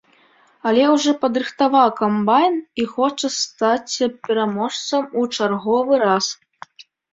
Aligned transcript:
Але 0.69 0.85
ўжо 0.93 1.11
падрыхтаваў 1.25 1.91
камбайн 1.99 2.57
і 2.85 2.87
хоча 2.95 3.27
стаць 3.37 3.95
пераможцам 4.27 5.03
у 5.21 5.29
чарговы 5.35 5.93
раз. 6.09 6.25